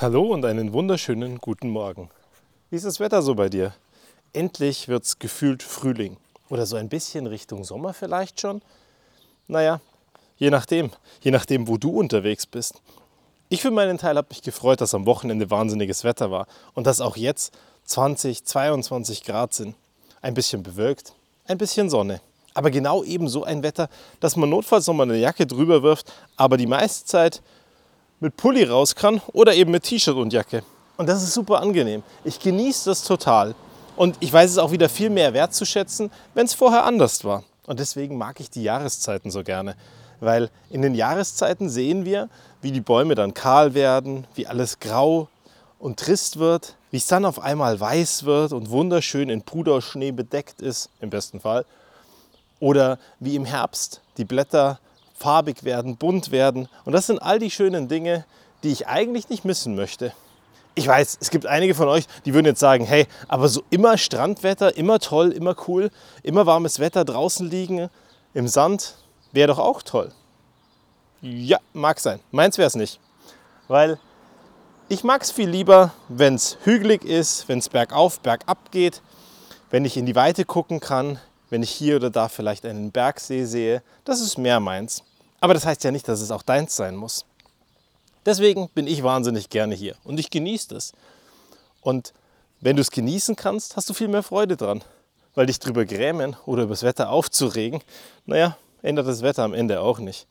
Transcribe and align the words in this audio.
Hallo 0.00 0.22
und 0.32 0.46
einen 0.46 0.72
wunderschönen 0.72 1.36
guten 1.40 1.68
Morgen. 1.68 2.08
Wie 2.70 2.76
ist 2.76 2.86
das 2.86 3.00
Wetter 3.00 3.20
so 3.20 3.34
bei 3.34 3.50
dir? 3.50 3.74
Endlich 4.32 4.88
wird 4.88 5.04
es 5.04 5.18
gefühlt 5.18 5.62
Frühling. 5.62 6.16
Oder 6.48 6.64
so 6.64 6.76
ein 6.76 6.88
bisschen 6.88 7.26
Richtung 7.26 7.64
Sommer 7.64 7.92
vielleicht 7.92 8.40
schon? 8.40 8.62
Naja, 9.46 9.82
je 10.38 10.48
nachdem. 10.48 10.88
Je 11.20 11.30
nachdem, 11.30 11.68
wo 11.68 11.76
du 11.76 11.90
unterwegs 11.90 12.46
bist. 12.46 12.80
Ich 13.50 13.60
für 13.60 13.70
meinen 13.70 13.98
Teil 13.98 14.16
habe 14.16 14.28
mich 14.30 14.40
gefreut, 14.40 14.80
dass 14.80 14.94
am 14.94 15.04
Wochenende 15.04 15.50
wahnsinniges 15.50 16.02
Wetter 16.02 16.30
war 16.30 16.46
und 16.72 16.86
dass 16.86 17.02
auch 17.02 17.18
jetzt 17.18 17.52
20, 17.84 18.46
22 18.46 19.22
Grad 19.22 19.52
sind. 19.52 19.74
Ein 20.22 20.32
bisschen 20.32 20.62
bewölkt, 20.62 21.12
ein 21.44 21.58
bisschen 21.58 21.90
Sonne. 21.90 22.22
Aber 22.54 22.70
genau 22.70 23.04
eben 23.04 23.28
so 23.28 23.44
ein 23.44 23.62
Wetter, 23.62 23.90
dass 24.18 24.34
man 24.34 24.48
notfalls 24.48 24.86
nochmal 24.86 25.10
eine 25.10 25.18
Jacke 25.18 25.46
drüber 25.46 25.82
wirft, 25.82 26.10
aber 26.38 26.56
die 26.56 26.66
meiste 26.66 27.04
Zeit 27.04 27.42
mit 28.20 28.36
Pulli 28.36 28.64
raus 28.64 28.94
kann 28.94 29.20
oder 29.32 29.54
eben 29.54 29.70
mit 29.70 29.82
T-Shirt 29.84 30.16
und 30.16 30.32
Jacke. 30.32 30.62
Und 30.96 31.08
das 31.08 31.22
ist 31.22 31.32
super 31.32 31.60
angenehm. 31.60 32.02
Ich 32.24 32.38
genieße 32.38 32.90
das 32.90 33.02
total. 33.02 33.54
Und 33.96 34.16
ich 34.20 34.32
weiß 34.32 34.50
es 34.50 34.58
auch 34.58 34.70
wieder 34.70 34.88
viel 34.88 35.10
mehr 35.10 35.34
wertzuschätzen, 35.34 36.10
wenn 36.34 36.46
es 36.46 36.54
vorher 36.54 36.84
anders 36.84 37.24
war. 37.24 37.44
Und 37.66 37.80
deswegen 37.80 38.18
mag 38.18 38.40
ich 38.40 38.50
die 38.50 38.62
Jahreszeiten 38.62 39.30
so 39.30 39.42
gerne. 39.42 39.76
Weil 40.20 40.50
in 40.68 40.82
den 40.82 40.94
Jahreszeiten 40.94 41.70
sehen 41.70 42.04
wir, 42.04 42.28
wie 42.60 42.72
die 42.72 42.80
Bäume 42.80 43.14
dann 43.14 43.32
kahl 43.32 43.74
werden, 43.74 44.26
wie 44.34 44.46
alles 44.46 44.80
grau 44.80 45.28
und 45.78 45.98
trist 45.98 46.38
wird, 46.38 46.76
wie 46.90 46.98
es 46.98 47.06
dann 47.06 47.24
auf 47.24 47.40
einmal 47.40 47.80
weiß 47.80 48.24
wird 48.24 48.52
und 48.52 48.70
wunderschön 48.70 49.30
in 49.30 49.42
Puderschnee 49.42 50.12
bedeckt 50.12 50.60
ist, 50.60 50.90
im 51.00 51.08
besten 51.08 51.40
Fall. 51.40 51.64
Oder 52.58 52.98
wie 53.18 53.36
im 53.36 53.46
Herbst 53.46 54.02
die 54.18 54.26
Blätter 54.26 54.78
farbig 55.20 55.64
werden, 55.64 55.96
bunt 55.96 56.32
werden. 56.32 56.68
Und 56.84 56.92
das 56.92 57.06
sind 57.06 57.20
all 57.20 57.38
die 57.38 57.50
schönen 57.50 57.88
Dinge, 57.88 58.24
die 58.62 58.72
ich 58.72 58.88
eigentlich 58.88 59.28
nicht 59.28 59.44
missen 59.44 59.76
möchte. 59.76 60.12
Ich 60.74 60.86
weiß, 60.86 61.18
es 61.20 61.30
gibt 61.30 61.46
einige 61.46 61.74
von 61.74 61.88
euch, 61.88 62.06
die 62.24 62.32
würden 62.32 62.46
jetzt 62.46 62.60
sagen, 62.60 62.84
hey, 62.84 63.06
aber 63.28 63.48
so 63.48 63.62
immer 63.70 63.98
Strandwetter, 63.98 64.76
immer 64.76 64.98
toll, 64.98 65.30
immer 65.32 65.54
cool, 65.68 65.90
immer 66.22 66.46
warmes 66.46 66.78
Wetter 66.78 67.04
draußen 67.04 67.48
liegen 67.48 67.90
im 68.32 68.48
Sand, 68.48 68.94
wäre 69.32 69.48
doch 69.48 69.58
auch 69.58 69.82
toll. 69.82 70.12
Ja, 71.20 71.58
mag 71.74 72.00
sein. 72.00 72.20
Meins 72.30 72.56
wäre 72.56 72.68
es 72.68 72.76
nicht. 72.76 72.98
Weil 73.68 73.98
ich 74.88 75.04
mag 75.04 75.22
es 75.22 75.30
viel 75.30 75.50
lieber, 75.50 75.92
wenn 76.08 76.34
es 76.34 76.56
hügelig 76.64 77.04
ist, 77.04 77.46
wenn 77.48 77.58
es 77.58 77.68
bergauf, 77.68 78.20
bergab 78.20 78.72
geht, 78.72 79.02
wenn 79.70 79.84
ich 79.84 79.96
in 79.96 80.06
die 80.06 80.16
Weite 80.16 80.44
gucken 80.44 80.80
kann, 80.80 81.18
wenn 81.50 81.62
ich 81.62 81.70
hier 81.70 81.96
oder 81.96 82.10
da 82.10 82.28
vielleicht 82.28 82.64
einen 82.64 82.90
Bergsee 82.90 83.44
sehe. 83.44 83.82
Das 84.04 84.20
ist 84.20 84.38
mehr 84.38 84.60
meins. 84.60 85.04
Aber 85.40 85.54
das 85.54 85.66
heißt 85.66 85.82
ja 85.84 85.90
nicht, 85.90 86.06
dass 86.06 86.20
es 86.20 86.30
auch 86.30 86.42
deins 86.42 86.76
sein 86.76 86.96
muss. 86.96 87.24
Deswegen 88.26 88.68
bin 88.68 88.86
ich 88.86 89.02
wahnsinnig 89.02 89.48
gerne 89.48 89.74
hier 89.74 89.96
und 90.04 90.20
ich 90.20 90.30
genieße 90.30 90.68
das. 90.68 90.92
Und 91.80 92.12
wenn 92.60 92.76
du 92.76 92.82
es 92.82 92.90
genießen 92.90 93.36
kannst, 93.36 93.76
hast 93.76 93.88
du 93.88 93.94
viel 93.94 94.08
mehr 94.08 94.22
Freude 94.22 94.56
dran. 94.56 94.84
Weil 95.34 95.46
dich 95.46 95.60
drüber 95.60 95.84
grämen 95.84 96.36
oder 96.44 96.64
über 96.64 96.72
das 96.72 96.82
Wetter 96.82 97.08
aufzuregen, 97.10 97.80
naja, 98.26 98.58
ändert 98.82 99.06
das 99.06 99.22
Wetter 99.22 99.44
am 99.44 99.54
Ende 99.54 99.80
auch 99.80 99.98
nicht. 99.98 100.26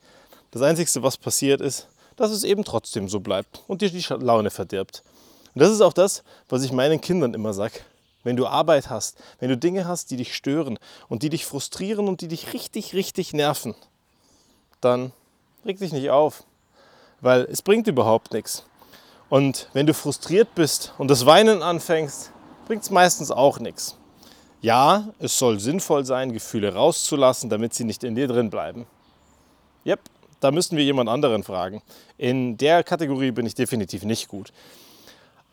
Das 0.50 0.62
Einzige, 0.62 1.02
was 1.02 1.16
passiert 1.16 1.60
ist, 1.60 1.88
dass 2.16 2.30
es 2.30 2.44
eben 2.44 2.64
trotzdem 2.64 3.08
so 3.08 3.20
bleibt 3.20 3.62
und 3.66 3.80
dir 3.80 3.90
die 3.90 4.04
Laune 4.22 4.50
verdirbt. 4.50 5.02
Und 5.54 5.62
das 5.62 5.70
ist 5.70 5.80
auch 5.80 5.94
das, 5.94 6.22
was 6.48 6.62
ich 6.62 6.70
meinen 6.70 7.00
Kindern 7.00 7.34
immer 7.34 7.54
sage. 7.54 7.80
Wenn 8.22 8.36
du 8.36 8.46
Arbeit 8.46 8.90
hast, 8.90 9.16
wenn 9.38 9.48
du 9.48 9.56
Dinge 9.56 9.88
hast, 9.88 10.10
die 10.10 10.16
dich 10.16 10.34
stören 10.34 10.78
und 11.08 11.22
die 11.22 11.30
dich 11.30 11.46
frustrieren 11.46 12.06
und 12.06 12.20
die 12.20 12.28
dich 12.28 12.52
richtig, 12.52 12.92
richtig 12.92 13.32
nerven, 13.32 13.74
dann 14.80 15.12
reg 15.64 15.78
dich 15.78 15.92
nicht 15.92 16.10
auf, 16.10 16.44
weil 17.20 17.42
es 17.50 17.62
bringt 17.62 17.86
überhaupt 17.86 18.32
nichts. 18.32 18.64
Und 19.28 19.68
wenn 19.72 19.86
du 19.86 19.94
frustriert 19.94 20.54
bist 20.54 20.92
und 20.98 21.08
das 21.08 21.24
Weinen 21.26 21.62
anfängst, 21.62 22.32
bringt 22.66 22.82
es 22.82 22.90
meistens 22.90 23.30
auch 23.30 23.60
nichts. 23.60 23.96
Ja, 24.60 25.08
es 25.18 25.38
soll 25.38 25.60
sinnvoll 25.60 26.04
sein, 26.04 26.32
Gefühle 26.32 26.74
rauszulassen, 26.74 27.48
damit 27.48 27.72
sie 27.72 27.84
nicht 27.84 28.04
in 28.04 28.14
dir 28.14 28.28
drin 28.28 28.50
bleiben. 28.50 28.86
Yep, 29.86 30.00
da 30.40 30.50
müssten 30.50 30.76
wir 30.76 30.84
jemand 30.84 31.08
anderen 31.08 31.44
fragen. 31.44 31.82
In 32.18 32.58
der 32.58 32.82
Kategorie 32.82 33.30
bin 33.30 33.46
ich 33.46 33.54
definitiv 33.54 34.04
nicht 34.04 34.28
gut. 34.28 34.52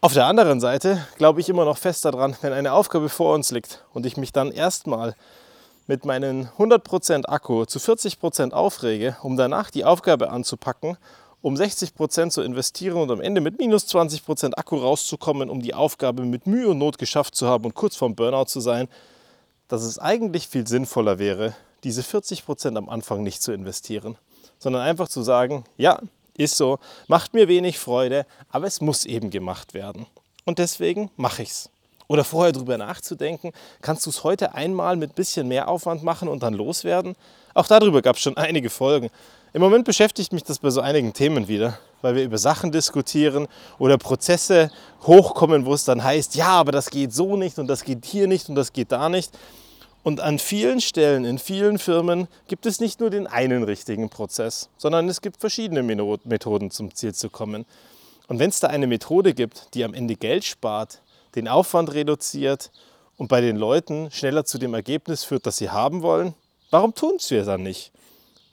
Auf 0.01 0.13
der 0.13 0.25
anderen 0.25 0.59
Seite 0.59 1.05
glaube 1.17 1.39
ich 1.39 1.49
immer 1.49 1.65
noch 1.65 1.77
fest 1.77 2.05
daran, 2.05 2.35
wenn 2.41 2.53
eine 2.53 2.73
Aufgabe 2.73 3.09
vor 3.09 3.33
uns 3.33 3.51
liegt 3.51 3.83
und 3.93 4.05
ich 4.05 4.17
mich 4.17 4.31
dann 4.31 4.51
erstmal 4.51 5.15
mit 5.87 6.05
meinen 6.05 6.49
100% 6.57 7.25
Akku 7.25 7.65
zu 7.65 7.79
40% 7.79 8.51
aufrege, 8.51 9.17
um 9.23 9.37
danach 9.37 9.71
die 9.71 9.85
Aufgabe 9.85 10.29
anzupacken, 10.29 10.97
um 11.41 11.55
60% 11.55 12.29
zu 12.29 12.41
investieren 12.41 12.97
und 12.97 13.09
am 13.09 13.21
Ende 13.21 13.41
mit 13.41 13.57
minus 13.57 13.85
20% 13.87 14.53
Akku 14.55 14.75
rauszukommen, 14.75 15.49
um 15.49 15.61
die 15.61 15.73
Aufgabe 15.73 16.23
mit 16.23 16.45
Mühe 16.45 16.69
und 16.69 16.77
Not 16.77 16.97
geschafft 16.97 17.35
zu 17.35 17.47
haben 17.47 17.65
und 17.65 17.73
kurz 17.73 17.95
vorm 17.95 18.15
Burnout 18.15 18.45
zu 18.45 18.59
sein, 18.59 18.89
dass 19.67 19.83
es 19.83 19.97
eigentlich 19.97 20.47
viel 20.47 20.67
sinnvoller 20.67 21.19
wäre, 21.19 21.55
diese 21.83 22.01
40% 22.01 22.77
am 22.77 22.89
Anfang 22.89 23.23
nicht 23.23 23.41
zu 23.41 23.53
investieren, 23.53 24.17
sondern 24.59 24.81
einfach 24.81 25.07
zu 25.07 25.21
sagen, 25.21 25.63
ja, 25.77 26.01
ist 26.37 26.57
so, 26.57 26.79
macht 27.07 27.33
mir 27.33 27.47
wenig 27.47 27.79
Freude, 27.79 28.25
aber 28.49 28.67
es 28.67 28.81
muss 28.81 29.05
eben 29.05 29.29
gemacht 29.29 29.73
werden. 29.73 30.05
Und 30.45 30.59
deswegen 30.59 31.11
mache 31.15 31.43
ich 31.43 31.49
es 31.49 31.69
oder 32.07 32.23
vorher 32.23 32.53
drüber 32.53 32.77
nachzudenken, 32.77 33.51
kannst 33.81 34.05
du 34.05 34.09
es 34.09 34.23
heute 34.23 34.53
einmal 34.53 34.95
mit 34.95 35.15
bisschen 35.15 35.47
mehr 35.47 35.67
Aufwand 35.67 36.03
machen 36.03 36.27
und 36.27 36.43
dann 36.43 36.53
loswerden? 36.53 37.15
Auch 37.53 37.67
darüber 37.67 38.01
gab 38.01 38.15
es 38.15 38.21
schon 38.21 38.37
einige 38.37 38.69
Folgen. 38.69 39.09
Im 39.53 39.61
Moment 39.61 39.85
beschäftigt 39.85 40.33
mich 40.33 40.43
das 40.43 40.59
bei 40.59 40.69
so 40.69 40.81
einigen 40.81 41.13
Themen 41.13 41.47
wieder, 41.47 41.79
weil 42.01 42.15
wir 42.15 42.23
über 42.23 42.37
Sachen 42.37 42.71
diskutieren 42.71 43.47
oder 43.79 43.97
Prozesse 43.97 44.69
hochkommen, 45.03 45.65
wo 45.65 45.73
es 45.73 45.83
dann 45.83 46.03
heißt, 46.03 46.35
ja, 46.35 46.49
aber 46.49 46.71
das 46.71 46.89
geht 46.89 47.13
so 47.13 47.37
nicht 47.37 47.57
und 47.57 47.67
das 47.67 47.83
geht 47.83 48.05
hier 48.05 48.27
nicht 48.27 48.49
und 48.49 48.55
das 48.55 48.73
geht 48.73 48.91
da 48.91 49.09
nicht. 49.09 49.31
Und 50.03 50.21
an 50.21 50.39
vielen 50.39 50.79
Stellen, 50.79 51.25
in 51.25 51.39
vielen 51.39 51.79
Firmen 51.79 52.27
gibt 52.47 52.65
es 52.65 52.79
nicht 52.79 52.99
nur 52.99 53.09
den 53.09 53.27
einen 53.27 53.63
richtigen 53.63 54.09
Prozess, 54.09 54.69
sondern 54.77 55.09
es 55.09 55.21
gibt 55.21 55.37
verschiedene 55.37 55.83
Methoden 55.83 56.71
zum 56.71 56.93
Ziel 56.93 57.13
zu 57.13 57.29
kommen. 57.29 57.65
Und 58.27 58.39
wenn 58.39 58.49
es 58.49 58.59
da 58.59 58.67
eine 58.67 58.87
Methode 58.87 59.33
gibt, 59.33 59.73
die 59.73 59.83
am 59.83 59.93
Ende 59.93 60.15
Geld 60.15 60.45
spart, 60.45 61.01
den 61.37 61.47
Aufwand 61.47 61.93
reduziert 61.93 62.71
und 63.15 63.27
bei 63.27 63.41
den 63.41 63.55
Leuten 63.55 64.11
schneller 64.11 64.43
zu 64.43 64.57
dem 64.57 64.73
Ergebnis 64.73 65.23
führt, 65.23 65.45
das 65.45 65.57
sie 65.57 65.69
haben 65.69 66.01
wollen, 66.01 66.33
warum 66.71 66.93
tun 66.93 67.13
es 67.17 67.29
wir 67.31 67.45
dann 67.45 67.63
nicht? 67.63 67.91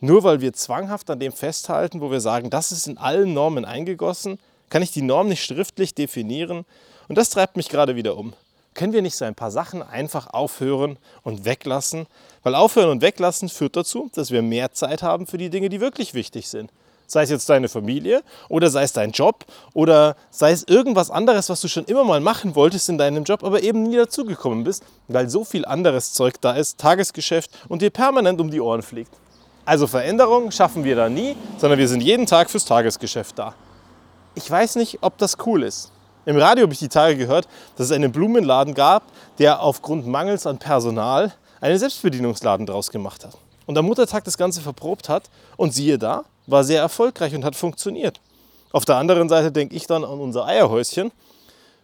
Nur 0.00 0.22
weil 0.22 0.43
wir 0.43 0.53
zwanghaft 0.53 1.09
an 1.11 1.19
dem 1.19 1.33
festhalten, 1.33 2.03
wo 2.03 2.11
wir 2.11 2.21
sagen, 2.21 2.50
das 2.50 2.72
ist 2.72 2.87
in 2.87 2.99
allen 2.99 3.33
Normen 3.33 3.65
eingegossen, 3.65 4.39
kann 4.69 4.83
ich 4.83 4.93
die 4.93 5.03
Norm 5.03 5.28
nicht 5.28 5.45
schriftlich 5.45 5.95
definieren 5.95 6.67
und 7.09 7.17
das 7.17 7.31
treibt 7.31 7.56
mich 7.56 7.71
gerade 7.71 7.97
wieder 7.97 8.17
um. 8.19 8.34
Können 8.75 8.93
wir 8.93 9.03
nicht 9.03 9.16
so 9.16 9.25
ein 9.25 9.37
paar 9.37 9.51
Sachen 9.51 9.83
einfach 9.83 10.27
aufhören 10.27 10.99
und 11.22 11.45
weglassen? 11.45 12.06
Weil 12.43 12.55
aufhören 12.55 12.91
und 12.91 13.03
weglassen 13.03 13.49
führt 13.49 13.77
dazu, 13.77 14.11
dass 14.15 14.31
wir 14.31 14.43
mehr 14.43 14.72
Zeit 14.72 15.03
haben 15.03 15.27
für 15.27 15.39
die 15.39 15.49
Dinge, 15.49 15.69
die 15.69 15.81
wirklich 15.81 16.12
wichtig 16.12 16.49
sind. 16.49 16.71
Sei 17.14 17.22
es 17.22 17.30
jetzt 17.30 17.48
deine 17.48 17.69
Familie 17.69 18.25
oder 18.48 18.70
sei 18.70 18.82
es 18.82 18.92
dein 18.92 19.12
Job 19.12 19.44
oder 19.72 20.16
sei 20.32 20.50
es 20.50 20.64
irgendwas 20.64 21.12
anderes, 21.12 21.48
was 21.48 21.60
du 21.60 21.69
schon 21.69 21.84
immer 21.84 22.02
mal 22.02 22.19
machen 22.19 22.56
wolltest 22.56 22.88
in 22.88 22.98
deinem 22.98 23.22
Job, 23.22 23.44
aber 23.44 23.62
eben 23.62 23.84
nie 23.84 23.94
dazugekommen 23.94 24.64
bist, 24.64 24.82
weil 25.06 25.30
so 25.30 25.44
viel 25.44 25.64
anderes 25.64 26.12
Zeug 26.12 26.41
da 26.41 26.54
ist, 26.54 26.78
Tagesgeschäft 26.78 27.53
und 27.69 27.82
dir 27.82 27.91
permanent 27.91 28.41
um 28.41 28.50
die 28.50 28.60
Ohren 28.60 28.82
fliegt. 28.82 29.12
Also 29.64 29.86
Veränderung 29.86 30.50
schaffen 30.50 30.82
wir 30.82 30.97
da 30.97 31.08
nie, 31.08 31.36
sondern 31.56 31.78
wir 31.78 31.86
sind 31.86 32.00
jeden 32.00 32.26
Tag 32.26 32.50
fürs 32.50 32.64
Tagesgeschäft 32.64 33.38
da. 33.38 33.54
Ich 34.34 34.50
weiß 34.50 34.74
nicht, 34.74 34.98
ob 35.03 35.16
das 35.16 35.36
cool 35.47 35.62
ist. 35.62 35.92
Im 36.26 36.36
Radio 36.36 36.64
habe 36.64 36.72
ich 36.72 36.80
die 36.80 36.88
Tage 36.88 37.16
gehört, 37.16 37.47
dass 37.76 37.86
es 37.86 37.92
einen 37.92 38.10
Blumenladen 38.10 38.74
gab, 38.74 39.04
der 39.38 39.60
aufgrund 39.60 40.04
Mangels 40.04 40.48
an 40.48 40.58
Personal 40.58 41.32
einen 41.60 41.78
Selbstbedienungsladen 41.78 42.66
draus 42.66 42.91
gemacht 42.91 43.24
hat. 43.24 43.38
Und 43.66 43.78
am 43.78 43.84
Muttertag 43.84 44.24
das 44.24 44.36
Ganze 44.36 44.60
verprobt 44.60 45.08
hat 45.08 45.30
und 45.56 45.72
siehe 45.72 45.97
da, 45.97 46.24
war 46.47 46.65
sehr 46.65 46.81
erfolgreich 46.81 47.34
und 47.34 47.44
hat 47.44 47.56
funktioniert. 47.56 48.21
Auf 48.72 48.84
der 48.84 48.97
anderen 48.97 49.28
Seite 49.28 49.53
denke 49.53 49.77
ich 49.77 49.87
dann 49.87 50.05
an 50.05 50.19
unser 50.19 50.47
Eierhäuschen, 50.47 51.13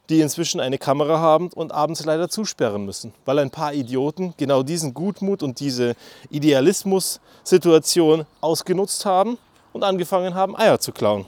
die 0.08 0.20
inzwischen 0.20 0.61
eine 0.61 0.76
Kamera 0.76 1.20
haben 1.20 1.49
und 1.55 1.73
abends 1.73 2.05
leider 2.05 2.29
zusperren 2.29 2.84
müssen, 2.84 3.14
weil 3.25 3.38
ein 3.38 3.50
paar 3.50 3.73
Idioten 3.73 4.34
genau 4.37 4.64
diesen 4.64 4.93
Gutmut 4.93 5.43
und 5.43 5.61
diese 5.61 5.94
Idealismus-Situation 6.31 8.26
ausgenutzt 8.40 9.06
haben 9.06 9.38
und 9.73 9.84
angefangen 9.84 10.34
haben, 10.34 10.56
Eier 10.56 10.81
zu 10.81 10.90
klauen. 10.90 11.26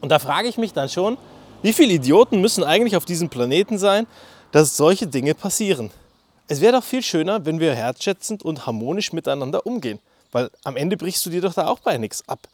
Und 0.00 0.08
da 0.08 0.18
frage 0.18 0.48
ich 0.48 0.56
mich 0.56 0.72
dann 0.72 0.88
schon, 0.88 1.18
wie 1.60 1.72
viele 1.72 1.92
Idioten 1.92 2.40
müssen 2.40 2.64
eigentlich 2.64 2.96
auf 2.96 3.04
diesem 3.04 3.28
Planeten 3.28 3.78
sein, 3.78 4.06
dass 4.50 4.76
solche 4.76 5.06
Dinge 5.06 5.34
passieren? 5.34 5.90
Es 6.48 6.60
wäre 6.60 6.72
doch 6.72 6.84
viel 6.84 7.02
schöner, 7.02 7.44
wenn 7.46 7.60
wir 7.60 7.74
herzschätzend 7.74 8.42
und 8.42 8.66
harmonisch 8.66 9.12
miteinander 9.12 9.64
umgehen. 9.66 10.00
Weil 10.32 10.50
am 10.64 10.76
Ende 10.76 10.96
brichst 10.96 11.24
du 11.24 11.30
dir 11.30 11.40
doch 11.40 11.54
da 11.54 11.68
auch 11.68 11.80
bei 11.80 11.98
nichts 11.98 12.28
ab. 12.28 12.48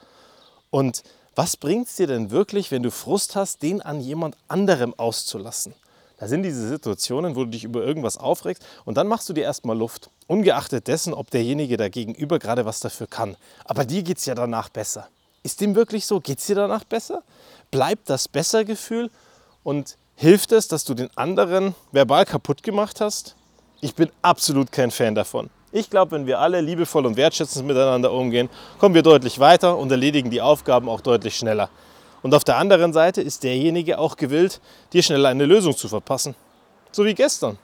Und 0.70 1.02
was 1.34 1.56
bringt 1.56 1.86
es 1.86 1.96
dir 1.96 2.08
denn 2.08 2.30
wirklich, 2.30 2.70
wenn 2.70 2.82
du 2.82 2.90
Frust 2.90 3.36
hast, 3.36 3.62
den 3.62 3.80
an 3.80 4.00
jemand 4.00 4.36
anderem 4.48 4.92
auszulassen? 4.98 5.72
Da 6.18 6.26
sind 6.26 6.42
diese 6.42 6.68
Situationen, 6.68 7.36
wo 7.36 7.44
du 7.44 7.50
dich 7.50 7.62
über 7.62 7.84
irgendwas 7.84 8.18
aufregst 8.18 8.64
und 8.84 8.96
dann 8.96 9.06
machst 9.06 9.28
du 9.28 9.32
dir 9.32 9.44
erstmal 9.44 9.78
Luft. 9.78 10.10
Ungeachtet 10.26 10.88
dessen, 10.88 11.14
ob 11.14 11.30
derjenige 11.30 11.76
da 11.76 11.88
gegenüber 11.88 12.40
gerade 12.40 12.66
was 12.66 12.80
dafür 12.80 13.06
kann. 13.06 13.36
Aber 13.64 13.84
dir 13.84 14.02
geht 14.02 14.18
es 14.18 14.26
ja 14.26 14.34
danach 14.34 14.68
besser. 14.68 15.08
Ist 15.44 15.60
dem 15.60 15.76
wirklich 15.76 16.06
so? 16.06 16.18
Geht 16.18 16.40
es 16.40 16.46
dir 16.46 16.56
danach 16.56 16.82
besser? 16.82 17.22
Bleibt 17.70 18.10
das 18.10 18.26
Bessergefühl 18.26 19.10
und 19.62 19.96
hilft 20.16 20.50
es, 20.50 20.66
dass 20.66 20.84
du 20.84 20.94
den 20.94 21.16
anderen 21.16 21.76
verbal 21.92 22.24
kaputt 22.26 22.64
gemacht 22.64 23.00
hast? 23.00 23.36
Ich 23.80 23.94
bin 23.94 24.10
absolut 24.22 24.72
kein 24.72 24.90
Fan 24.90 25.14
davon. 25.14 25.50
Ich 25.70 25.90
glaube, 25.90 26.12
wenn 26.12 26.26
wir 26.26 26.38
alle 26.38 26.62
liebevoll 26.62 27.04
und 27.04 27.16
wertschätzend 27.16 27.66
miteinander 27.66 28.10
umgehen, 28.12 28.48
kommen 28.78 28.94
wir 28.94 29.02
deutlich 29.02 29.38
weiter 29.38 29.76
und 29.76 29.90
erledigen 29.90 30.30
die 30.30 30.40
Aufgaben 30.40 30.88
auch 30.88 31.02
deutlich 31.02 31.36
schneller. 31.36 31.68
Und 32.22 32.34
auf 32.34 32.42
der 32.42 32.56
anderen 32.56 32.92
Seite 32.92 33.20
ist 33.20 33.44
derjenige 33.44 33.98
auch 33.98 34.16
gewillt, 34.16 34.60
dir 34.92 35.02
schneller 35.02 35.28
eine 35.28 35.44
Lösung 35.44 35.76
zu 35.76 35.88
verpassen. 35.88 36.34
So 36.90 37.04
wie 37.04 37.14
gestern. 37.14 37.58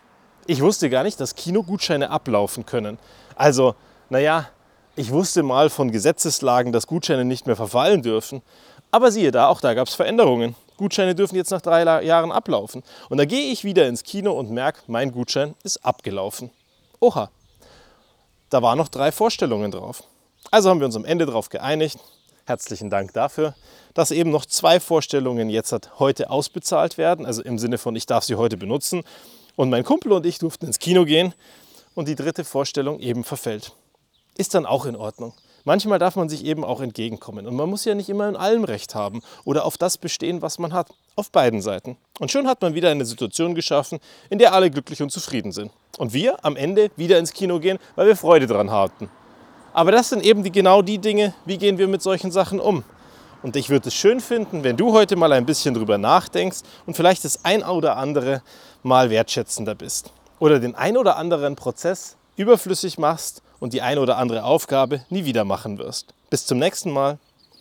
Ich 0.47 0.61
wusste 0.61 0.91
gar 0.91 1.03
nicht, 1.03 1.19
dass 1.19 1.35
Kinogutscheine 1.35 2.11
ablaufen 2.11 2.67
können. 2.67 2.99
Also, 3.37 3.75
naja, 4.11 4.49
ich 4.97 5.11
wusste 5.11 5.43
mal 5.43 5.71
von 5.71 5.91
Gesetzeslagen, 5.91 6.73
dass 6.73 6.87
Gutscheine 6.87 7.25
nicht 7.25 7.47
mehr 7.47 7.57
verfallen 7.57 8.03
dürfen. 8.03 8.43
Aber 8.91 9.11
siehe 9.11 9.33
da, 9.33 9.49
auch 9.49 9.61
da 9.63 9.73
gab 9.73 9.89
es 9.89 9.95
Veränderungen. 9.95 10.55
Gutscheine 10.77 11.15
dürfen 11.15 11.37
jetzt 11.37 11.51
nach 11.51 11.63
drei 11.63 12.03
Jahren 12.05 12.31
ablaufen. 12.31 12.83
Und 13.09 13.19
da 13.19 13.25
gehe 13.25 13.51
ich 13.51 13.65
wieder 13.65 13.89
ins 13.89 14.03
Kino 14.05 14.33
und 14.33 14.51
merke, 14.51 14.83
mein 14.89 15.11
Gutschein 15.11 15.55
ist 15.63 15.85
abgelaufen. 15.85 16.51
Oha, 17.01 17.31
da 18.55 18.63
waren 18.63 18.79
noch 18.79 18.89
drei 18.89 19.11
Vorstellungen 19.11 19.73
drauf. 19.73 20.05
Also 20.53 20.71
haben 20.71 20.79
wir 20.79 20.87
uns 20.87 20.95
am 20.95 21.05
Ende 21.05 21.27
darauf 21.27 21.49
geeinigt, 21.49 21.99
herzlichen 22.45 22.89
Dank 22.89 23.13
dafür, 23.13 23.57
dass 23.95 24.13
eben 24.13 24.31
noch 24.31 24.47
zwei 24.47 24.79
Vorstellungen 24.79 25.51
jetzt 25.51 25.75
heute 25.99 26.31
ausbezahlt 26.31 26.97
werden, 26.97 27.27
also 27.27 27.43
im 27.43 27.59
Sinne 27.59 27.79
von, 27.79 27.97
ich 27.97 28.07
darf 28.07 28.23
sie 28.23 28.37
heute 28.37 28.57
benutzen. 28.57 29.03
Und 29.57 29.71
mein 29.71 29.83
Kumpel 29.83 30.13
und 30.13 30.25
ich 30.25 30.39
durften 30.39 30.67
ins 30.67 30.79
Kino 30.79 31.05
gehen 31.05 31.35
und 31.97 32.07
die 32.07 32.15
dritte 32.15 32.45
Vorstellung 32.45 33.01
eben 33.01 33.25
verfällt. 33.25 33.73
Ist 34.39 34.55
dann 34.55 34.67
auch 34.67 34.87
in 34.87 34.95
Ordnung. 34.95 35.35
Manchmal 35.67 35.99
darf 35.99 36.17
man 36.17 36.29
sich 36.29 36.45
eben 36.45 36.63
auch 36.63 36.83
entgegenkommen 36.83 37.47
und 37.47 37.57
man 37.57 37.71
muss 37.71 37.87
ja 37.87 37.95
nicht 37.95 38.11
immer 38.11 38.29
in 38.29 38.37
allem 38.37 38.65
Recht 38.65 38.95
haben 38.95 39.23
oder 39.45 39.65
auf 39.65 39.79
das 39.79 39.97
bestehen, 39.97 40.43
was 40.43 40.59
man 40.59 40.75
hat. 40.75 40.91
Auf 41.17 41.31
beiden 41.31 41.63
Seiten. 41.63 41.97
Und 42.19 42.31
schon 42.31 42.47
hat 42.47 42.61
man 42.61 42.75
wieder 42.75 42.91
eine 42.91 43.07
Situation 43.07 43.55
geschaffen, 43.55 43.99
in 44.29 44.39
der 44.39 44.53
alle 44.53 44.71
glücklich 44.71 45.01
und 45.01 45.11
zufrieden 45.11 45.53
sind. 45.53 45.71
Und 45.97 46.13
wir 46.13 46.45
am 46.45 46.57
Ende 46.57 46.91
wieder 46.97 47.19
ins 47.19 47.33
Kino 47.33 47.61
gehen, 47.61 47.79
weil 47.95 48.09
wir 48.09 48.17
Freude 48.17 48.47
daran 48.47 48.71
hatten. 48.71 49.09
Aber 49.73 49.91
das 49.91 50.11
sind 50.11 50.23
eben 50.23 50.43
die, 50.43 50.53
genau 50.53 50.83
die 50.83 50.99
Dinge, 50.99 51.33
wie 51.47 51.57
gehen 51.57 51.79
wir 51.79 51.89
mit 51.89 52.03
solchen 52.03 52.31
Sachen 52.31 52.61
um. 52.61 52.85
Und 53.43 53.57
ich 53.57 53.71
würde 53.71 53.89
es 53.89 53.95
schön 53.95 54.21
finden, 54.21 54.65
wenn 54.65 54.77
du 54.77 54.93
heute 54.93 55.17
mal 55.17 55.33
ein 55.33 55.47
bisschen 55.47 55.75
drüber 55.75 55.97
nachdenkst 55.97 56.61
und 56.85 56.95
vielleicht 56.95 57.25
das 57.25 57.45
ein 57.45 57.63
oder 57.63 57.97
andere 57.97 58.43
mal 58.83 59.09
wertschätzender 59.09 59.75
bist. 59.75 60.13
Oder 60.41 60.59
den 60.59 60.75
ein 60.75 60.97
oder 60.97 61.17
anderen 61.17 61.57
Prozess 61.57 62.17
überflüssig 62.37 62.99
machst 62.99 63.43
und 63.65 63.73
die 63.73 63.81
eine 63.81 64.03
oder 64.03 64.19
andere 64.19 64.45
Aufgabe 64.45 65.01
nie 65.09 65.25
wieder 65.25 65.47
machen 65.47 65.79
wirst. 65.79 66.13
Bis 66.29 66.45
zum 66.45 66.59
nächsten 66.59 66.91
Mal. 66.91 67.17